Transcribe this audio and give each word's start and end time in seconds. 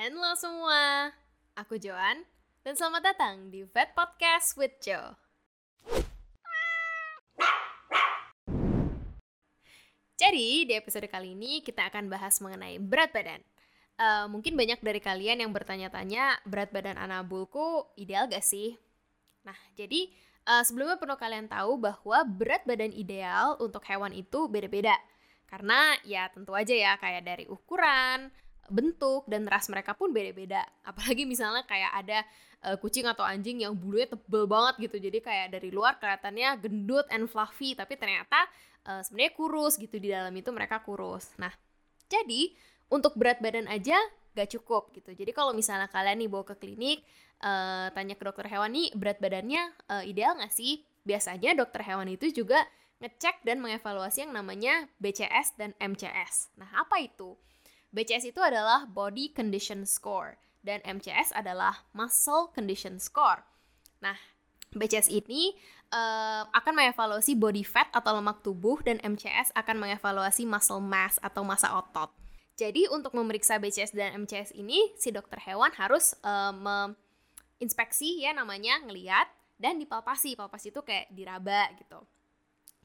Halo 0.00 0.32
semua, 0.32 1.12
aku 1.52 1.76
Joan 1.76 2.24
dan 2.64 2.72
selamat 2.72 3.12
datang 3.12 3.52
di 3.52 3.68
Vet 3.68 3.92
Podcast 3.92 4.56
with 4.56 4.72
Jo. 4.80 4.96
Jadi 10.16 10.64
di 10.64 10.72
episode 10.72 11.04
kali 11.04 11.36
ini 11.36 11.60
kita 11.60 11.92
akan 11.92 12.08
bahas 12.08 12.40
mengenai 12.40 12.80
berat 12.80 13.12
badan. 13.12 13.44
Uh, 14.00 14.24
mungkin 14.32 14.56
banyak 14.56 14.80
dari 14.80 15.04
kalian 15.04 15.44
yang 15.44 15.52
bertanya-tanya 15.52 16.48
berat 16.48 16.72
badan 16.72 16.96
anabulku 16.96 17.84
ideal 18.00 18.24
gak 18.24 18.40
sih? 18.40 18.80
Nah 19.44 19.60
jadi 19.76 20.08
uh, 20.48 20.64
sebelumnya 20.64 20.96
perlu 20.96 21.20
kalian 21.20 21.44
tahu 21.52 21.76
bahwa 21.76 22.24
berat 22.24 22.64
badan 22.64 22.96
ideal 22.96 23.60
untuk 23.60 23.84
hewan 23.84 24.16
itu 24.16 24.48
beda-beda. 24.48 24.96
Karena 25.44 25.92
ya 26.08 26.32
tentu 26.32 26.56
aja 26.56 26.72
ya 26.72 26.96
kayak 26.96 27.20
dari 27.20 27.44
ukuran, 27.52 28.32
bentuk 28.70 29.26
dan 29.26 29.44
ras 29.50 29.66
mereka 29.66 29.92
pun 29.98 30.14
beda-beda. 30.14 30.62
Apalagi 30.86 31.26
misalnya 31.26 31.66
kayak 31.66 31.92
ada 31.92 32.18
uh, 32.64 32.76
kucing 32.78 33.04
atau 33.04 33.26
anjing 33.26 33.66
yang 33.66 33.74
bulunya 33.74 34.08
tebel 34.08 34.46
banget 34.46 34.88
gitu. 34.88 34.96
Jadi 35.10 35.18
kayak 35.20 35.58
dari 35.58 35.68
luar 35.74 35.98
kelihatannya 35.98 36.56
gendut 36.62 37.06
and 37.10 37.26
fluffy, 37.26 37.74
tapi 37.74 37.98
ternyata 37.98 38.46
uh, 38.86 39.02
sebenarnya 39.04 39.32
kurus 39.34 39.76
gitu 39.76 39.98
di 39.98 40.08
dalam 40.14 40.32
itu 40.32 40.48
mereka 40.54 40.80
kurus. 40.80 41.34
Nah, 41.36 41.52
jadi 42.06 42.54
untuk 42.90 43.14
berat 43.18 43.42
badan 43.42 43.66
aja 43.70 43.98
gak 44.34 44.50
cukup 44.56 44.94
gitu. 44.94 45.10
Jadi 45.14 45.34
kalau 45.34 45.50
misalnya 45.50 45.90
kalian 45.90 46.22
nih 46.22 46.30
bawa 46.30 46.44
ke 46.46 46.54
klinik, 46.58 47.02
uh, 47.42 47.90
tanya 47.90 48.14
ke 48.14 48.22
dokter 48.22 48.46
hewan 48.46 48.70
nih 48.70 48.94
berat 48.94 49.18
badannya 49.18 49.62
uh, 49.90 50.02
ideal 50.06 50.38
gak 50.38 50.54
sih? 50.54 50.86
Biasanya 51.02 51.58
dokter 51.58 51.82
hewan 51.82 52.06
itu 52.12 52.30
juga 52.30 52.62
ngecek 53.00 53.42
dan 53.48 53.64
mengevaluasi 53.64 54.28
yang 54.28 54.36
namanya 54.36 54.84
BCS 55.00 55.56
dan 55.56 55.72
MCS. 55.80 56.52
Nah, 56.60 56.68
apa 56.84 57.00
itu? 57.00 57.34
BCS 57.90 58.30
itu 58.30 58.38
adalah 58.38 58.86
Body 58.86 59.34
Condition 59.34 59.82
Score 59.82 60.38
dan 60.62 60.78
MCS 60.86 61.34
adalah 61.34 61.82
Muscle 61.90 62.54
Condition 62.54 63.02
Score. 63.02 63.42
Nah, 63.98 64.14
BCS 64.70 65.10
ini 65.10 65.58
uh, 65.90 66.46
akan 66.54 66.72
mengevaluasi 66.78 67.34
body 67.34 67.66
fat 67.66 67.90
atau 67.90 68.14
lemak 68.14 68.46
tubuh 68.46 68.78
dan 68.86 69.02
MCS 69.02 69.50
akan 69.58 69.82
mengevaluasi 69.82 70.46
muscle 70.46 70.78
mass 70.78 71.18
atau 71.18 71.42
massa 71.42 71.74
otot. 71.74 72.14
Jadi 72.54 72.86
untuk 72.92 73.16
memeriksa 73.16 73.58
BCS 73.58 73.96
dan 73.96 74.14
MCS 74.22 74.54
ini 74.54 74.94
si 74.94 75.10
dokter 75.10 75.42
hewan 75.42 75.74
harus 75.74 76.14
uh, 76.22 76.54
menginspeksi 76.54 78.22
ya 78.22 78.30
namanya 78.30 78.78
ngeliat 78.86 79.26
dan 79.58 79.82
dipalpasi. 79.82 80.38
Palpasi 80.38 80.70
itu 80.70 80.80
kayak 80.86 81.10
diraba 81.10 81.72
gitu 81.74 82.06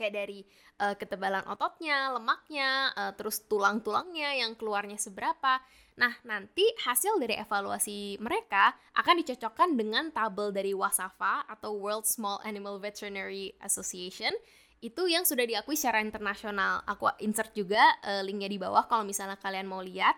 kayak 0.00 0.14
dari 0.16 0.40
uh, 0.80 0.96
ketebalan 0.96 1.44
ototnya, 1.44 2.16
lemaknya, 2.16 2.88
uh, 2.96 3.12
terus 3.12 3.44
tulang-tulangnya 3.44 4.40
yang 4.40 4.56
keluarnya 4.56 4.96
seberapa. 4.96 5.60
Nah, 6.00 6.16
nanti 6.24 6.64
hasil 6.88 7.20
dari 7.20 7.36
evaluasi 7.36 8.16
mereka 8.24 8.72
akan 8.96 9.20
dicocokkan 9.20 9.76
dengan 9.76 10.08
tabel 10.08 10.48
dari 10.48 10.72
WASAFA 10.72 11.44
atau 11.44 11.76
World 11.76 12.08
Small 12.08 12.40
Animal 12.40 12.80
Veterinary 12.80 13.52
Association 13.60 14.32
itu 14.80 15.02
yang 15.12 15.28
sudah 15.28 15.44
diakui 15.44 15.76
secara 15.76 16.00
internasional. 16.00 16.80
Aku 16.88 17.12
insert 17.20 17.52
juga 17.52 17.84
uh, 18.00 18.24
linknya 18.24 18.48
di 18.48 18.56
bawah 18.56 18.88
kalau 18.88 19.04
misalnya 19.04 19.36
kalian 19.36 19.68
mau 19.68 19.84
lihat. 19.84 20.16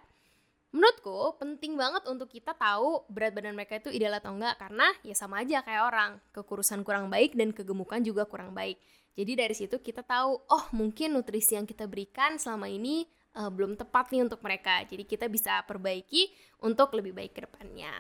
Menurutku 0.72 1.36
penting 1.36 1.76
banget 1.76 2.08
untuk 2.08 2.32
kita 2.32 2.56
tahu 2.56 3.04
berat 3.12 3.36
badan 3.36 3.52
mereka 3.52 3.76
itu 3.76 3.92
ideal 3.92 4.16
atau 4.16 4.32
enggak 4.32 4.56
karena 4.56 4.88
ya 5.04 5.12
sama 5.12 5.44
aja 5.44 5.60
kayak 5.60 5.84
orang, 5.84 6.10
kekurusan 6.32 6.80
kurang 6.80 7.12
baik 7.12 7.36
dan 7.36 7.52
kegemukan 7.52 8.00
juga 8.00 8.24
kurang 8.24 8.56
baik. 8.56 8.80
Jadi 9.12 9.32
dari 9.36 9.52
situ 9.52 9.76
kita 9.84 10.00
tahu, 10.00 10.40
oh 10.40 10.64
mungkin 10.72 11.12
nutrisi 11.12 11.60
yang 11.60 11.68
kita 11.68 11.84
berikan 11.84 12.40
selama 12.40 12.72
ini 12.72 13.04
uh, 13.36 13.52
belum 13.52 13.76
tepat 13.76 14.08
nih 14.16 14.24
untuk 14.24 14.40
mereka. 14.40 14.80
Jadi 14.88 15.04
kita 15.04 15.28
bisa 15.28 15.60
perbaiki 15.68 16.32
untuk 16.64 16.96
lebih 16.96 17.12
baik 17.12 17.36
ke 17.36 17.44
depannya. 17.44 17.92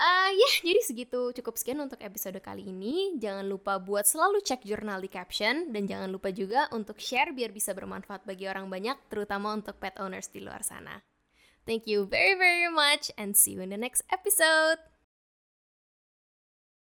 Uh, 0.00 0.30
ya, 0.32 0.40
yeah, 0.40 0.54
jadi 0.64 0.80
segitu 0.80 1.20
cukup 1.42 1.60
sekian 1.60 1.82
untuk 1.82 1.98
episode 2.00 2.38
kali 2.38 2.70
ini. 2.70 3.18
Jangan 3.18 3.44
lupa 3.44 3.82
buat 3.82 4.06
selalu 4.06 4.40
cek 4.46 4.62
jurnal 4.64 5.02
di 5.02 5.10
caption 5.10 5.74
dan 5.74 5.84
jangan 5.90 6.08
lupa 6.08 6.30
juga 6.30 6.70
untuk 6.70 7.02
share 7.02 7.34
biar 7.34 7.50
bisa 7.50 7.74
bermanfaat 7.74 8.24
bagi 8.24 8.46
orang 8.46 8.70
banyak, 8.70 8.96
terutama 9.10 9.52
untuk 9.52 9.76
pet 9.76 9.98
owners 9.98 10.30
di 10.30 10.40
luar 10.40 10.62
sana. 10.62 11.02
Thank 11.66 11.86
you 11.86 12.06
very 12.06 12.34
very 12.34 12.70
much 12.70 13.10
and 13.16 13.36
see 13.36 13.52
you 13.52 13.60
in 13.60 13.70
the 13.70 13.76
next 13.76 14.02
episode. 14.10 14.78